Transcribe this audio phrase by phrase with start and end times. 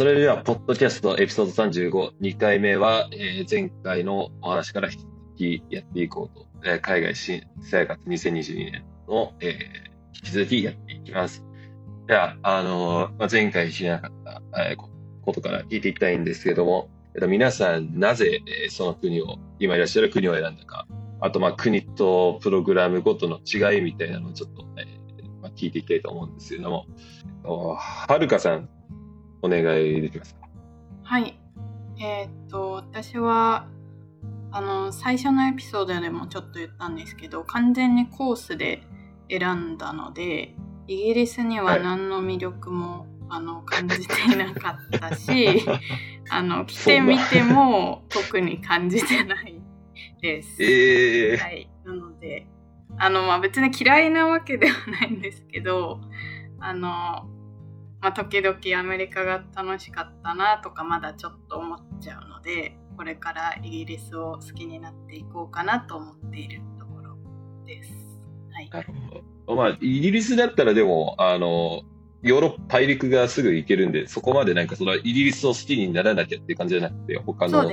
[0.00, 11.44] それでは、ポッドキャストエピソード35、2回目は、えー、前回のお話から引き続きやっていこうと、えー、海外新生活2022年の、えー、引き続きやっていきます。
[12.06, 20.86] では、あのー、まあ、前回知らなかった、えー、ことから聞いていきたいんですけども、えっと、皆さん、なぜ、えー、その国を、今いらっしゃる国を選んだか、
[21.20, 26.86] あと、まあ、国とプログラムごとの違いみたいなのをちょっと、えーまあ、聞いていきたいと思うんですけれども、
[27.74, 28.70] はるかさん、
[29.42, 30.48] お願いできますか？
[31.02, 31.38] はい。
[31.98, 33.66] えー、っと、私は、
[34.52, 38.82] あの、最初のエピソードでもちょっと言ったんですけど、完全にコースで
[39.28, 40.54] 選んだので、
[40.88, 45.64] イギリスには何の魅力も、はい、あの感じていなかったし、
[46.30, 49.60] あの、来てみても特に感じてない
[50.20, 50.62] です。
[50.62, 51.70] えー、はい。
[51.84, 52.46] なので、
[52.98, 56.00] あの、まあ、別に嫌いなわけではないんですけど、
[56.58, 57.28] あの、
[58.00, 67.16] まあ、時々アメリカが楽しかったなとかまだちょっと思っちゃうのでこれからイギリスを好きになっていこうかなと思っているところ
[67.66, 67.90] です。
[68.52, 71.82] はい、まあ、イギリスだったらでもあの
[72.22, 77.70] ヨーロッパ大陸がすぐ行けるんでそこまでなんかそのイギリスを好きにならなきゃっていう感じじゃなくて他の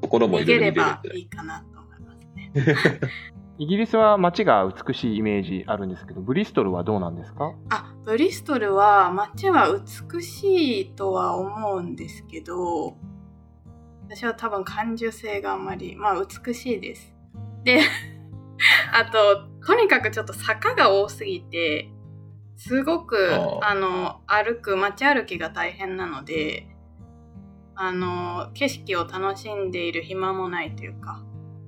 [0.00, 3.00] ところもいろいろ見れればいいかなと思いますね。
[3.58, 7.52] イギリスは街が美しいイメージあるんですけど、ブリストルはどうなんですか？
[7.70, 9.68] あ、ブリストルは街は
[10.12, 12.96] 美しいとは思うんですけど、
[14.08, 17.12] 私は多分感受性があんまり、まあ美しいです。
[17.64, 17.80] で、
[18.94, 21.90] あと、とにかくちょっと坂が多すぎて、
[22.56, 23.16] すごく、
[23.62, 26.68] あの、歩く、街歩きが大変なので、
[27.74, 31.22] あの、景色を楽しんでいる暇もないというか、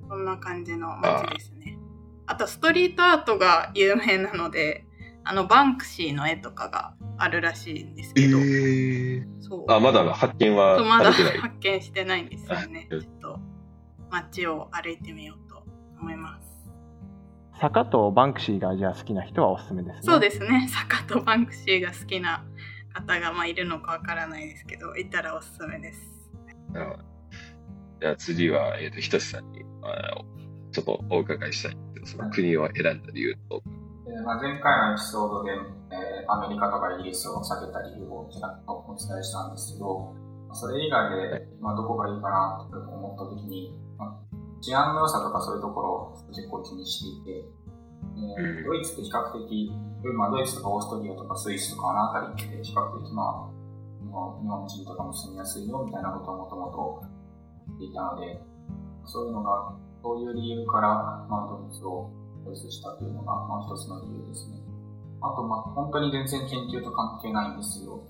[0.09, 1.70] そんな感じの街ですね。
[2.31, 4.85] あとストリートアートが有名なので
[5.25, 9.71] あのバンクシーの絵とかがあるらしいんですけど、えー、そう。
[9.71, 12.87] あまだ発見はまだ発見してないんですよね。
[12.89, 13.37] ちょっと
[14.09, 15.65] 街を歩いてみようと
[15.99, 16.47] 思います。
[17.59, 20.01] 坂とバンクシーがじゃあ好きな人はおすすめですね。
[20.03, 20.69] そうですね。
[20.69, 22.45] 坂とバンクシーが好きな
[22.93, 25.99] 方がまあいるのかわからないですけどいたらおすすめです。
[27.99, 30.23] じゃあ次は、えーと、ひとしさんにあ
[30.71, 33.61] ちょっとお伺いしたいその国を選んだ理由と。
[34.07, 35.51] えーまあ、前回のエピソードで、
[35.91, 40.13] えー、アメリカとかイギリスを避けた理由をちらっとお伝えしたんですけど、
[40.53, 47.45] それ以外で、まあ、どこがいいかなと思ったときに、まあ、治安の良さとかそういうところを結構気にしていて、
[48.37, 49.71] えー、ドイツって比較的、
[50.15, 57.03] まあ、ドイツとかオーストリアとかスイスとかあの辺りって比較的まあ、日本人とかも住みやすいよみたいなことをもともと
[57.67, 58.41] 言っていたので、
[59.05, 62.09] そういうのがそういう理由から、まあ、ドイツを
[62.43, 64.57] チョイスしたというのが、まあ、一つの理由ですね。
[65.21, 68.03] あと、まあ、本当に全然研究と関係ないんですけど、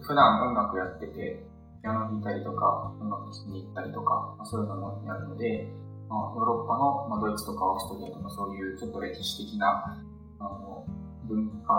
[0.00, 1.44] 普段音楽やってて、
[1.82, 5.68] ピアノ弾いたりとか、音楽聴きに行ったりとか、まあ、そういうのもやるので、
[6.08, 9.98] まあ、ヨーロッパの、まあ、ドイツとかオーストリアとかそういうちょっと歴史的な
[10.38, 10.86] あの
[11.26, 11.74] 文化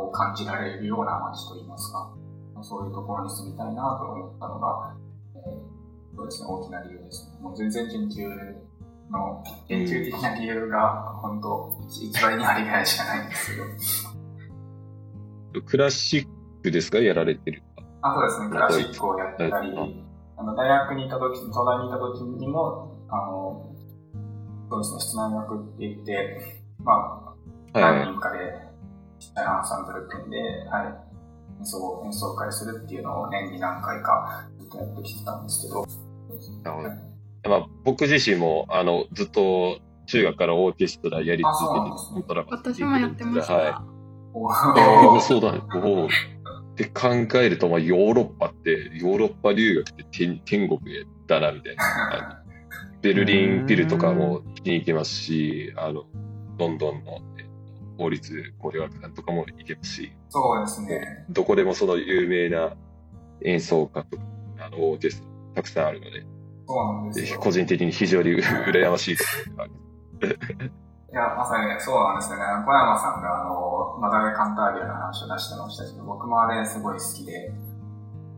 [0.00, 2.10] を感じられるような街といいますか、
[2.54, 4.96] まあ、そういうところに住みたいなと思ったのが、
[5.36, 5.77] えー
[6.18, 7.30] そうですね、大きな理由です。
[7.30, 7.38] ね。
[7.40, 8.28] もう全然研究
[9.10, 13.52] の、研究的な理由が、本当一倍にありぐらいしかないんです
[15.52, 15.64] けど。
[15.64, 16.26] クラシッ
[16.62, 16.98] クですか？
[16.98, 17.62] やられてる
[18.02, 20.04] あ、そうですね、クラシックをやってたり、
[20.36, 23.72] あの大学にいた時、東大にいた時にも、あの、
[24.70, 27.34] そうですね、室内学って言って、ま
[27.72, 28.38] あ、何人かで、
[29.20, 30.86] ちっちゃいアンサンブル組んで、はい、
[31.60, 35.86] 演奏、演奏会するっていうのを年に何回かずっとやってきてたんですけど、
[36.62, 36.88] なるほど。
[37.48, 43.54] まあ、僕自身もあのずっと中学からオーケストラやり続けて、ドラマ私もやってました。
[43.54, 45.22] はい。
[45.22, 45.60] そうだね。
[45.74, 46.08] おっ
[46.78, 47.08] て考
[47.38, 50.80] えると、まあ、ヨーロッパって、ヨーロッパ留学って天天国
[51.26, 52.44] だな、みたいな。
[53.02, 56.04] ベルリンビルとかも聞きに行けますし、あの、
[56.58, 57.20] ロンドンの
[57.96, 61.24] 法律交流学団とかも行けますし、そうですね。
[61.30, 62.76] どこでもその有名な
[63.44, 64.22] 演奏家とか、
[64.60, 66.24] あの、オーケストラたくさんあるので、
[66.66, 67.40] そうなんですよ。
[67.40, 68.30] 個人的に非常に
[68.70, 69.50] 羨ましいです。
[71.10, 72.44] いや、まさにそうなんですよね。
[72.66, 77.50] 小山さんが、あの、マダメカンタービレの話を出してましたけど、僕もあれすごい好きで、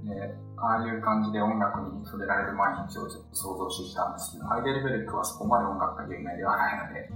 [0.05, 7.11] で、ああいう感じで音楽に触れられる毎日をちょっと想像してきたんですけど、ハイデルベルクはそこまで音楽が有名ではないので。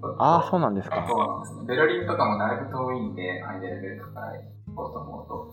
[0.18, 1.04] ああ、そうなんですか。
[1.06, 1.64] そうなんですね。
[1.66, 5.52] ベルリンとかもだいぶ遠いんで、ハイデルベルクから行こうと思うと、こ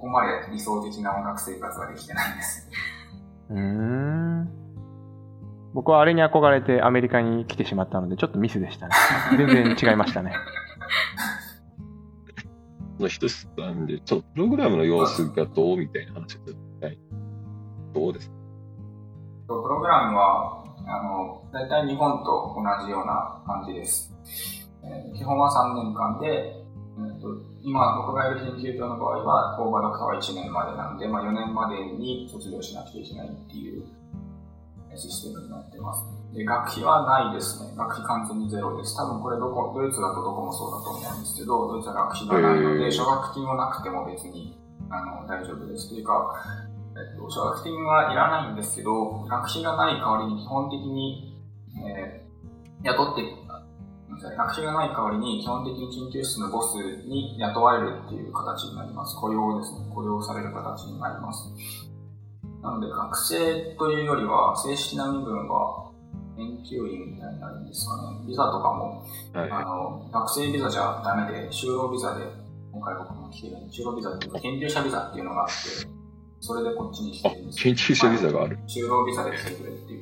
[0.00, 2.70] こまで理想的な音楽生活はできてないんです。
[3.54, 4.48] うん。
[5.74, 8.94] 僕はあれに憧れてアメリカに来てしまったので、ちょっとミスでしたね。
[9.36, 9.46] 全
[9.76, 10.34] 然違いましたね。
[12.98, 16.40] の一つなんで、ちょっとプログラムの様子がどうみたいな話を。
[17.94, 18.34] どうですか？
[19.48, 24.14] プログラムは、あの、大体日本と同じような感じです。
[24.84, 26.61] えー基本は3年間で、
[27.62, 33.84] 今、僕がいる研究所の場合は、フォーバードクターは1年までなんで、まあ、4年までに卒業しなきゃいけないっていう
[34.90, 36.04] えーシステムになってます。
[36.34, 37.72] で、学費はないですね。
[37.76, 38.96] 学費完全にゼロです。
[38.96, 44.58] 多分これどこ、ドイツだとどこもそうだと思うんですけど、ドイツは学費がないので、奨学金もなくても別に
[44.90, 45.88] あの大丈夫です。
[45.88, 46.36] というか、
[46.92, 51.38] えっと、奨学金はいらないんですけど、学費がない代わりに基本的に、
[51.88, 52.22] えー
[52.84, 53.22] 雇って、
[54.30, 56.74] 学費がない代わりに基本的に研究室のボス
[57.06, 59.16] に雇われるっていう形になります。
[59.16, 59.78] 雇用ですね。
[59.94, 61.50] 雇用される形になります。
[62.62, 65.90] なので、学生というよりは、正式な身分は
[66.36, 68.18] 研究員みたいになるんですかね。
[68.26, 69.50] ビザとかも、はい。
[69.50, 72.24] あの、学生ビザじゃダメで、就労ビザで、
[72.72, 75.52] 今回僕も来てる就労ビザっていうか、研究者ビザっていうのがあって、
[76.40, 78.58] それでこっちに来てるんです研究者ビザがある。
[78.66, 80.01] 就労ビザで来てくれってい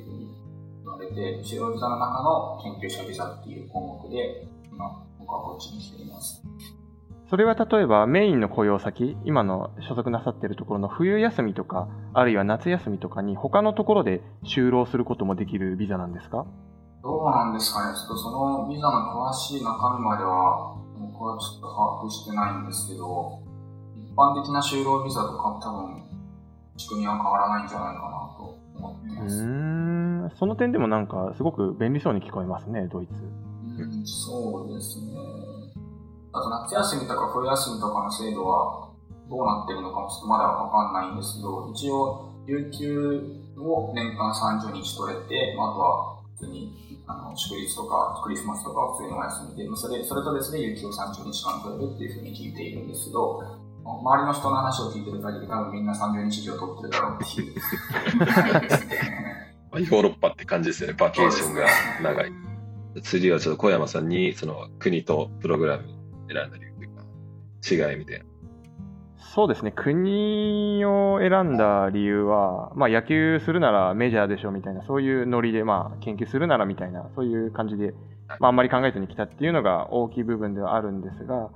[1.13, 6.41] て、就労ビザの中の研究者ビザっていう項目で、今、僕はこっちに来ています。
[7.29, 16.45] それは例えばメインの雇用先、今の所属なさっているところの冬休みとか、あるいは夏休みとかに他のところで就労することもできるビザなんですか？
[17.01, 23.39] どうなんですかねちょっとそのビザの詳しい中身までは、僕はちょっと把握してないんですけど、
[23.95, 26.03] 一般的な就労ビザとか多分、
[26.75, 30.27] 仕組みは変わらないんじゃないかなとう。
[30.27, 33.13] ん、その点でもなんかすごく便利そうに聞こえますね、ドイツ。
[33.77, 35.11] うん、そうですね。
[36.33, 38.89] あと夏休みとか冬休みとかの制度は
[39.29, 58.95] どうなってるのかもちょっとまだわかんないんですけど、一応、有給を年間30日取れて、まあ、あとは普通にあの祝日とかクリスマスとか普通にお休みで、それそれと別で有給を30日間取れるっていうふうに聞いているんですけど、周りの人の話を聞いてる限り多分みんな30日以上取ってるだろうっていうですね。
[59.71, 60.95] まあヨーロッパって感じですよね。
[60.97, 61.65] バケーションが
[62.03, 62.31] 長い。
[63.03, 65.83] 次はちょっと小山さんに、その国とプログラム
[66.27, 68.25] 選んだ理由というか、違いみたいな。
[69.33, 77.93] そうですね、国を選んだ理由は、まあ、野球するならメジャーでしょみたいな、そういうノリで、まあ、研究するならみたいな、そういう感じで、
[78.39, 81.49] まあ、あんまり考えずに来たっていうのが大きい部分ではあるんですが、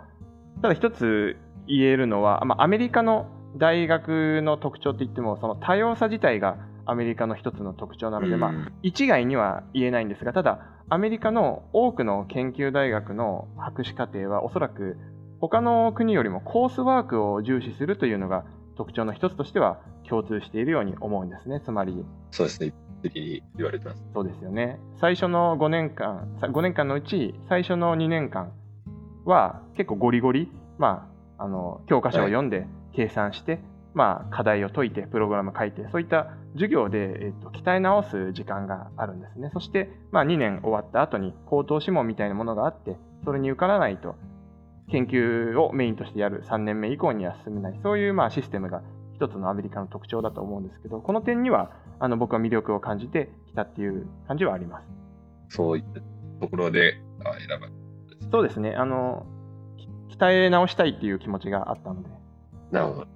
[0.61, 1.37] ただ一つ
[1.67, 10.59] 言えるのは、まあ、アメリカの大学の特徴って言っても、その多様さ自体がアメリカの一つの特徴なので、まあ、うん一概には言えないんですが、ただ、
[10.89, 14.97] アメリカの多くの研究大学の博士課程はおそらく
[15.39, 18.45] 他の国よりもコースワークを重視するというのが
[18.77, 21.59] 特徴の一つとしては共通しているように思うんですね。
[21.65, 22.73] つまり、そうですね。
[23.01, 24.03] 的に言われてます。
[24.13, 24.79] そうですよね。
[24.99, 28.51] 最初の5年間、さ5年間のうち最初の2年間
[29.25, 33.59] は結構ゴリゴリ、まあ、あの教科書を読んで計算して、
[33.93, 39.49] まあ、課題を解いてプログラム書いてそういった授業で、えっと、鍛え直す時間があるんですね。
[39.53, 44.15] そして、まあ、2年終わった後に口頭諮問みたいなものがあってそれに受からないと
[44.91, 48.83] 研究をメインとしてやる3年目以降には進めないそういうまあシステムが
[49.15, 54.85] 一つのアメリカの特徴だと思うんですけどこの点にはあの僕は魅力を感じてきたっていう感じはあります。
[55.49, 56.01] そういった
[56.41, 57.84] ところであ選ばれ
[58.31, 58.75] そうですね。
[58.75, 59.25] あの、
[60.09, 62.09] き鍛え直したいっていう気持ちがあったので。
[62.71, 63.07] なるほど。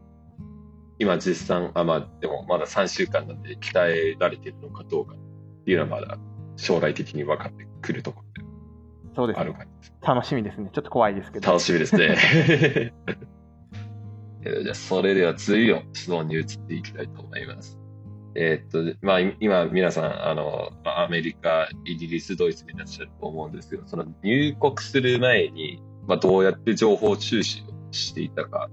[0.99, 6.17] 今実際、あ、まあ、でもまだ3週間なんで鍛えられてるのかどうかっていうのはまだ
[6.57, 8.49] 将来的に分かってくるところである
[9.15, 9.45] そうですね。
[9.53, 10.05] 感じです。
[10.05, 10.69] 楽しみですね。
[10.73, 11.47] ちょっと怖いですけど。
[11.47, 12.15] 楽しみですね。
[14.41, 17.78] えーじゃあ、それでは次の質問に移っていきたいと思います。
[18.41, 28.69] えーっと、まあ、今、皆さん、あの、アメリカ、イギリス、ドイツにいらっしゃると思うんですけど、その入国する前に、まあ、どうやって情報収集をしていたか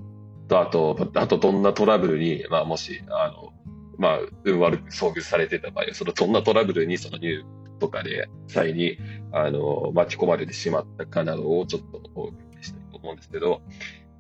[0.46, 3.52] と、あと、あと、どんなトラブルに、まあ、もし、あの、
[3.99, 7.42] まあ、運悪く遭遇されてた場合、その、どんなトラブルに、その入
[7.80, 8.99] とかで、際に、
[9.32, 13.62] あの、巻き込まれてしまったかなどをちょっとお伺いしたいと思うんですけど、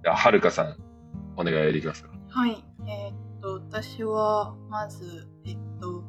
[0.04, 0.76] はるかさん、
[1.36, 2.10] お願いできますか？
[2.30, 2.64] はい。
[2.88, 5.28] えーっと、私は、まず、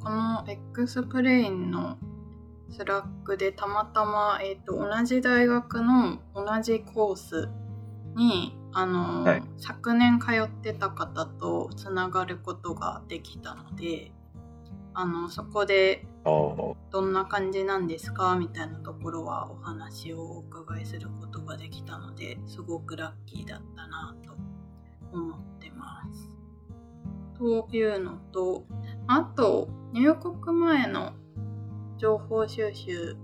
[0.07, 1.97] この X プレインの
[2.69, 7.49] スラックでたまたま、えーっと、同じ大学の同じコース
[8.15, 9.43] に、あの、はい。
[9.57, 14.13] 昨年通ってた方とつながることができたので、
[14.93, 18.37] あの、そこでどんな感じなんですか？
[18.37, 24.31] みたいなところはお話をお伺いすることができたのですごくラッキーだったなと
[25.11, 26.31] 思ってます。
[27.37, 28.63] というのと
[29.07, 31.13] あと入国前の
[31.97, 33.15] 情報収集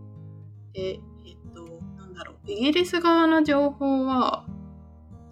[0.74, 1.63] でえっと
[1.98, 4.46] なんだろうイギリス側の情報は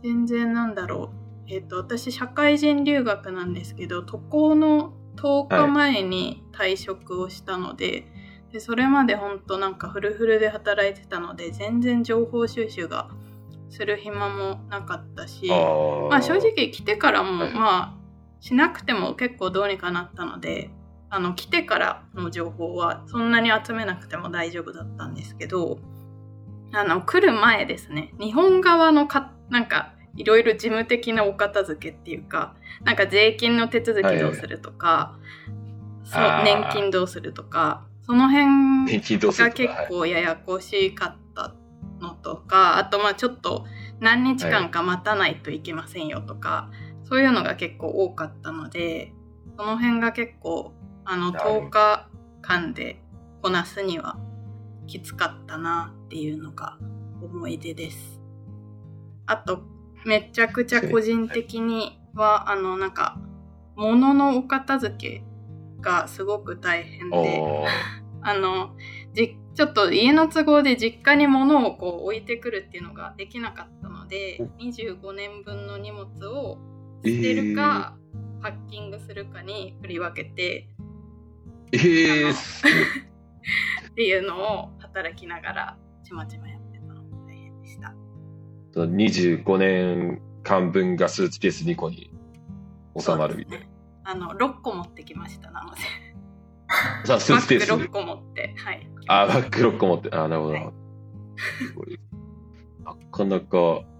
[0.03, 1.21] 全然なんだろう。
[1.47, 8.07] えっ、と、私、社会人留学なんですけど、渡航の10日前に退職をしたので、
[8.51, 13.09] でそれまで本当なんかフルフルで働いてたので、全然情報収集が
[13.69, 18.00] する暇もなかったし、あまあ正直来てからも、はいまあ
[18.41, 20.71] しなくても結構どうにかなったので
[21.09, 25.77] あの来てからの情報はそんなに集めなくても大丈夫だったんですけど
[26.73, 35.15] あの来る前ですね日本側のかなんかいろいろ事務的なお片付けっていうかなんか税金の手続きどうするとか、
[36.03, 36.43] そうあー。
[36.43, 41.53] 年金どうするとかその辺が結構ややこしかった
[41.99, 43.65] のとかあとまあちょっと
[43.99, 46.71] 何日間か待たないといけませんよとか、
[47.11, 49.11] そういうのが結構多かったので
[49.57, 50.71] その辺が結構
[51.03, 52.09] あのなるほど10日
[52.41, 53.03] 間で
[53.41, 54.17] こなすには
[54.87, 56.77] きつかったなっていうのが
[57.21, 58.21] 思い出です。
[59.25, 59.63] あと
[60.05, 63.19] めちゃくちゃ個人的にはあのなんか
[63.75, 65.23] 物のお片付け
[65.81, 67.43] がすごく大変で。
[68.21, 68.73] あ の
[69.13, 76.71] じちょっと家の都合で実家に物をこう置いてくるっていうのができなかったので25年分の荷物を
[77.03, 77.95] 捨てるか、
[78.41, 80.67] パッキングするかに振り分けて
[81.73, 87.93] えー、すっていうのを働きながらちまちまやってたのが大変でした。
[88.75, 92.11] ごい25年間分がスーツケース2個に
[92.99, 93.65] 収まるみたいな。
[94.03, 95.81] あの6個持ってきましたなので
[97.05, 97.71] さあ、スーバッグツケース。
[97.71, 100.09] 6個持ってはいあ、バッグ6個持って。
[100.11, 100.53] あ、なるほど。
[100.53, 100.63] はい
[102.83, 103.90] なかなか、うん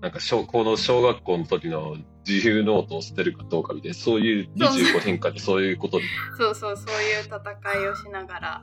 [0.00, 6.04] なんか小、この小学校の時の自由ノートを捨てるかどうかみたいな、そういう25年間でそういうことに。
[6.36, 8.62] そうそうそういう戦いをしながら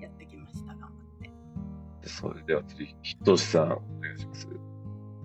[0.00, 0.92] やってきました頑張っ
[2.02, 2.08] て。
[2.08, 3.66] それでは次、ひとしさん、お
[4.00, 4.48] 願いします。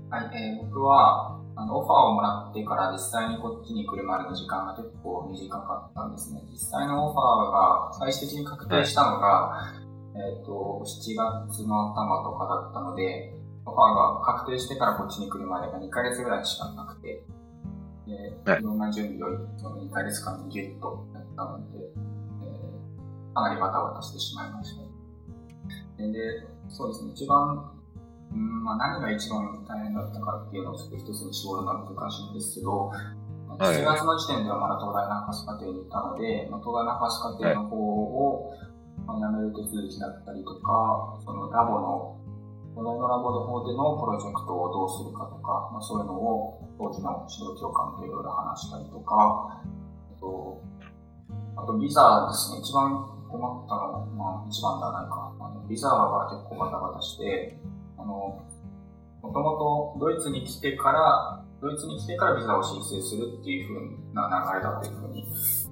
[0.09, 6.41] はい、えー僕はあのオファーをもらってから実際にこっちに来るまでの時間が結構短かったんですね。
[6.51, 9.73] 実際のオファーが最終的に確定したのが、
[10.15, 13.33] えっ、と、7月の頭とかだったので、
[13.65, 17.23] オファーが確定してからこっちに来るまでが2ヶ月ぐらいしかなくて、
[18.07, 18.59] で、はい。
[18.61, 24.83] いろんな準備をその2ヶ月間にギュッとやったので、えーかなりバタバタしてしまいました。
[25.97, 27.73] で、でそうですね、一番
[28.33, 32.97] うんまあ、何が一番大変だったかっていうのをちょっと一つに絞るのは難しいんですけど、は
[33.57, 33.77] い。
[33.77, 38.53] 7月の時点ではまだ東大ナンパス課程にいたので、まあ、東大ナンパス課程の方を、
[39.05, 42.17] まあ、辞める手続きだったりとか、そのラボの、
[42.73, 50.61] 東大のラボの方でのプロジェクトをどうするかとか、まあ、そういうのを当時の指導教官といろいろ話したりとか、あと、
[51.55, 55.33] あとビザですね、一番困ったの、まあ一番ではないか。
[55.39, 57.57] あのビザは結構バタバタして、
[57.97, 58.41] あの、
[59.21, 65.25] もともとドイツに来てから、ドイツに来てからビザを申請するっていう風な流れだというふうに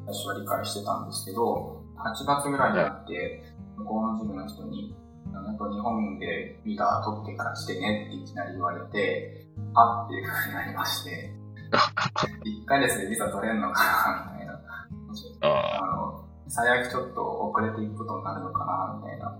[0.05, 3.43] 私は理解してたんですけど、8月ぐらいになって、
[3.77, 4.95] 向こうのジムの人に、
[5.31, 11.33] なんか日本でビザ取ってから来てねっていきなり言われて、あっていう風になりまして、
[11.71, 14.53] 1ヶ月でビザ取れんのかなみたいな。
[15.41, 19.37] ああの、最悪ちょっと遅れていくことになるのかな、みたいな、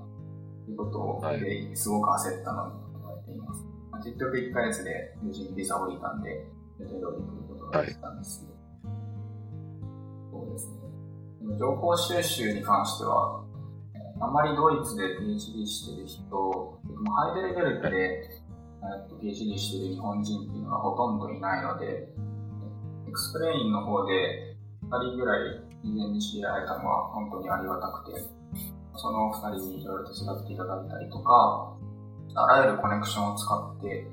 [0.70, 0.86] いうこ
[1.22, 3.66] とですごく焦ったのに覚えています。
[3.92, 6.48] まあ結局1ヶ月で無事にビザ降りたんで、
[6.80, 7.14] 予定通り来る
[7.50, 8.54] ことができたんですけど、
[10.32, 11.58] そうですね。
[11.60, 13.51] 情報収集に関しては、えー
[14.22, 18.30] あまりドイツで PhD してる人、ハイデルベルクで、
[19.20, 22.14] PhD してる日本人っていうのがほとんどいないので、
[23.08, 28.22] XPLANE の方で2人ぐらい以前に知り合えたのは本当にありがたくて、
[28.96, 31.76] その2人にいろいろ手伝っていただいたりとか、
[32.36, 34.08] あらゆるコネクションを使って、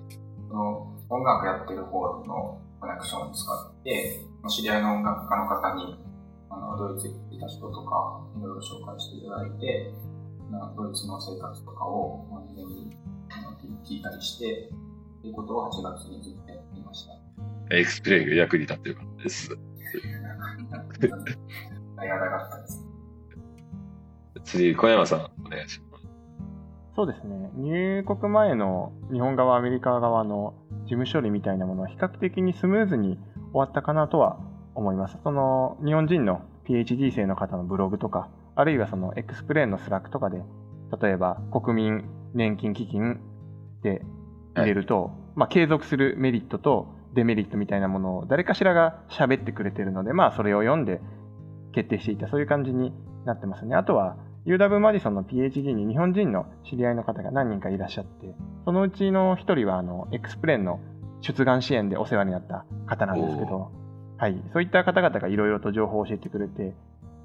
[0.49, 5.99] その音楽やってる方のコネクションを使って、知り合いの音楽家の方に
[6.51, 9.93] あのドイツにいた人とかいろいろ紹介していただいて、
[10.51, 12.97] なドイツの生活とかをまあ事前に
[13.31, 14.71] あの聞いたりして、
[15.23, 17.13] ということを8月にずっとやっていました。
[17.13, 17.19] あ、
[17.71, 19.59] XPLANE が役に立ってよかったです。
[21.97, 22.85] ありがたかったです。
[24.45, 26.07] 次、小山さん、お願いします。
[26.97, 27.51] そうですね。
[27.57, 33.19] 入国前の日本側、アメリカ側の事務処理みたいなものは比較的にスムーズに
[33.53, 34.39] 終わったかなとは
[34.79, 35.19] 思います。
[35.25, 40.43] その日本人の PhD 生の方のブログとか、あるいはその XPLANE の Slack とかで、
[41.01, 42.05] 例えば国民
[42.35, 43.21] 年金基金
[43.83, 44.03] で
[44.55, 51.01] 入れると、まあ継続するメリットとデメリットみたいなものを誰かしらが喋ってくれてるので、まあそれを読んで
[51.73, 52.93] 決定していた、そういう感じに
[53.25, 53.75] なってますね。
[53.75, 54.17] あとは、
[54.47, 60.81] UW マディソンの PhD に日本人の知り合いの方が何人かいらっしゃって、そのうちの一人はあの XPLANE の
[61.21, 63.71] 出願支援でお世話になった方なんですけど、
[64.19, 66.75] はい、そういった方々がいろいろと情報を教えてくれて、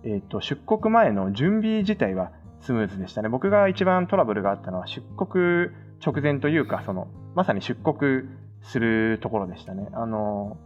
[0.03, 2.31] えーと、出国前の準備自体は
[2.61, 3.29] スムーズでしたね。
[3.29, 5.69] 僕が一番トラブルがあったのは出国
[6.05, 8.29] 直前というか、そのまさに出国
[8.61, 9.89] するところでしたね。
[9.93, 10.57] あの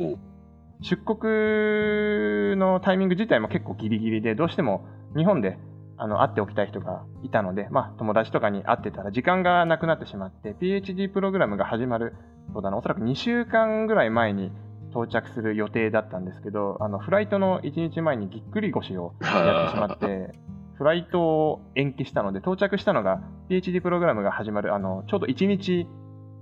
[0.81, 5.57] 出国のタイミング自体も結構ギリギリで、どうしても日本で
[5.97, 12.15] あの会っておきたい人がいたので、まあ、友達とかに会ってたら時間がなくなってしまって、PhD プログラムが始まる、
[12.53, 14.51] そうだな、おそらく2週間ぐらい前に
[14.97, 20.31] 到着する予定だったんですけど、あのフライトの1日前にぎっくり腰をやってしまって、
[20.73, 25.87] フライトを延期したので、到着したのが PhD プログラムが始まるあのちょうど1日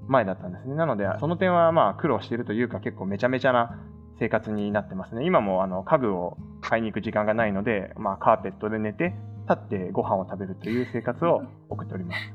[0.08, 0.76] 前だったんですね。
[0.76, 3.78] なので、その点はまあ苦労しているというか、結構めちゃめちゃな
[4.20, 5.26] 生活になってますね。
[5.26, 9.16] 今もあの家具を買いに行く時間がないので、まあ、カーペットで寝て、
[9.50, 12.34] 立ってご飯を食べるという生活を 送っております。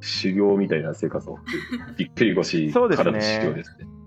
[0.00, 1.38] 修行みたいな生活を
[1.96, 4.01] びっくり腰からの修行ですね。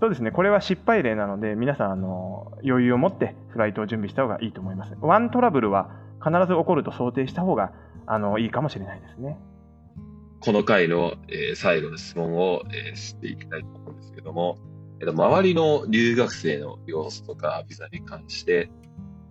[0.00, 4.96] そうですね、これは失敗例なので、皆さんあの、余裕を持ってフライトを準備した方がいいと思います。
[5.00, 5.90] ワントラブルは
[6.24, 7.72] 必ず起こると想定した方が
[8.06, 9.38] あのいいかもしれないですね。
[10.40, 14.56] この回の、えー、最後の質問を、えー、していきたいと思うんですけども、
[15.00, 18.70] えっと、周りの留学生の様子とかビザに関して、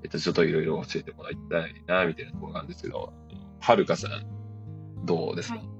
[0.04, 3.12] えっと、ちょっといろいろ教えてもらいたいな、みたいなところなんですけど、
[3.60, 5.79] はるかさん、どうですか、はい、はい。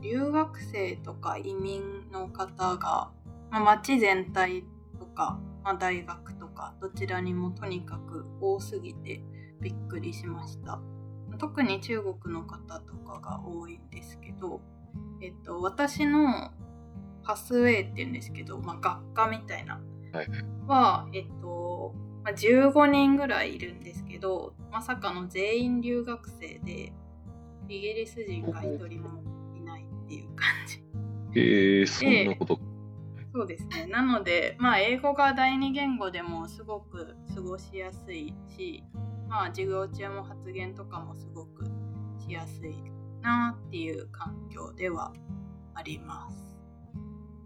[0.00, 3.10] 留学生とか移民の方が、
[3.50, 4.64] まあ、町全体
[4.98, 9.22] とか、まあ、大学とか、どちらにもとにかく多すぎて
[9.60, 10.80] びっくりしました。
[11.38, 14.60] 特に中国の方とかが多いんですけど、
[15.20, 16.52] えっと、私の
[17.22, 19.80] パスウェイっていうんですけど、まあ、学科みたいな
[20.66, 26.92] は、えっと、まあ、15人ぐらいいるんですけどまさかの全員留学生で
[27.68, 29.22] イギリス人が一人も
[30.08, 30.82] っていう感じ。
[31.34, 32.58] えー、そんなこと
[33.34, 33.86] そうですね。
[33.86, 38.82] なので、まあ、英語が第二言語でもすごく過ごしやすいし、
[39.28, 41.66] まあ、授業中も発言とかもすごく
[42.26, 42.74] しやすい
[43.20, 45.12] なっていう環境では
[45.74, 46.56] あります。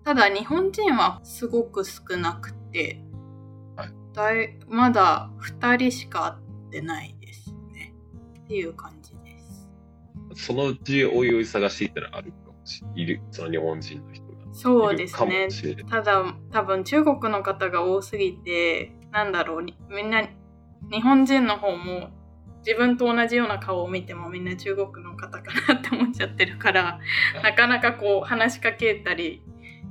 [0.04, 3.02] ただ日本人はすごく少なくて、
[3.76, 6.38] はい、だいまだ2人しか
[6.70, 7.94] 会ってないですね。
[8.44, 9.38] っていう感じで
[10.36, 10.46] す。
[10.46, 12.32] そのうちおいおい探していったらある？
[12.94, 13.02] い。
[13.02, 14.32] いる、その日本人の人が。
[14.52, 15.48] そうですね。
[15.88, 20.22] ただ多分中国の方が多すぎて、なんだろう、みんな
[20.90, 22.10] 日本人の方も
[22.64, 27.00] 自分と同じような顔を見てもみんな中国の方かなって思っちゃってるから
[27.42, 29.42] なかなかこう話しかけたり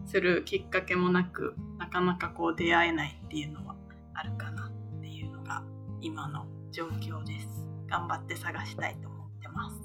[0.06, 3.76] するきっかけもなくなかなかこう出会えないっていうのは
[4.14, 5.64] あるかなっていうのが
[6.02, 7.68] 今の状況です。
[7.88, 9.76] 頑張って探したいと思ってます。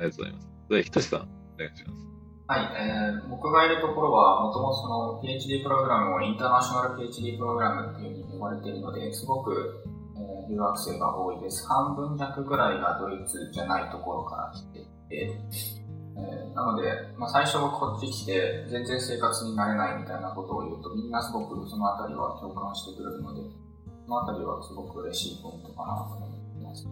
[0.00, 0.48] ありがとうございます。
[0.70, 1.24] で、ひとしさん、お
[1.58, 2.08] 願いします。
[2.46, 9.84] はい、えー、僕がいるところは、もともとその PhD プログラムをインターナショナル PhD プログラムっていうふうに呼ばれているので、すごく
[10.16, 11.66] えー、留学生が多いです。
[11.66, 15.36] 半分弱ぐらいがドイツじゃないところから来ていて、
[16.16, 23.42] えー、なので、まあ、最初はこっち来て全然生活になれないみたいなことを言うとみんなすごくそのあたりは共感してくれるので、
[24.06, 26.26] そのあたりはすごく嬉しいポイントかなと思
[26.60, 26.86] います。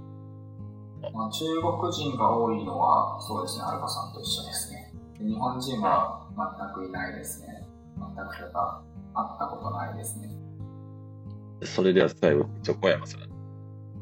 [1.15, 4.82] まあ、中国人が多いのはそうですね、アルバさんと一緒ですね。
[5.25, 7.65] 日本人は全くいないですね。
[7.97, 8.83] 全くとか
[9.15, 10.29] 会ったことないですね。
[11.63, 13.21] それでは最後、ちょ、小山さん、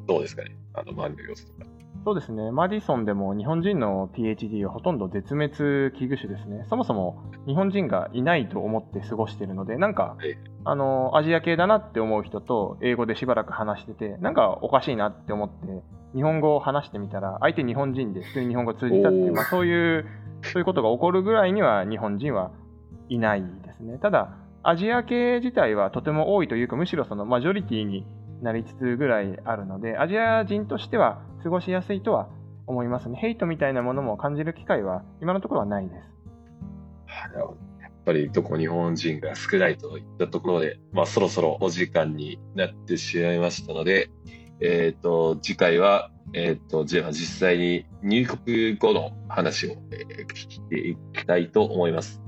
[0.06, 0.56] どうですかね？
[0.72, 1.66] あの、周りの様子とか。
[2.02, 5.58] そうですね、マディソンでも日本人の PhD はほとんど絶滅危
[6.06, 6.64] 惧種ですね。
[6.70, 10.16] そもそも日本人がいないと思って過ごしているので、なんか、
[10.64, 15.82] あの、アジア系だなって思う人と英語でしばらく話してて、なんかおかしいなって思って、
[16.14, 20.06] 日本語を話してみたら、相手日本人で普通に日本語通じたっていう、まあ、そういう、
[20.42, 22.50] そういうことが起こるぐらいには日本人は
[23.08, 23.98] いないですね。
[23.98, 28.06] ただ、アジア系自体はとても多いというか、むしろそのマジョリティに
[28.42, 32.28] なりつつぐらいあるので、アジア人としては過ごしやすいとは
[32.66, 33.16] 思いますね。
[33.16, 36.20] ヘイトみたいなものも感じる機会は今のところはないです。
[37.80, 44.10] やっぱりどこ日本人が少ないといったところで、まあ、そろそろお時間になってしまいましたので、
[44.60, 52.20] えっ、ー、と、次回は、えっ、ー、と、じゃあ実際に入国後の話を、えー、聞いていきたいと思います。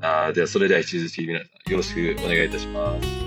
[0.00, 3.19] あでは、それでは引き続き皆さんよろしくお願いいたします。